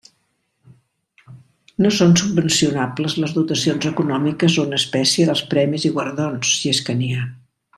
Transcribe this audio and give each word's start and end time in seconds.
No 1.85 1.91
són 1.97 2.15
subvencionables 2.21 3.17
les 3.25 3.35
dotacions 3.37 3.87
econòmiques 3.91 4.57
o 4.63 4.67
en 4.71 4.75
espècie 4.81 5.29
dels 5.29 5.45
premis 5.55 5.87
i 5.91 5.97
guardons, 5.99 6.57
si 6.63 6.75
és 6.77 6.83
que 6.89 6.97
n'hi 7.03 7.13
ha. 7.21 7.29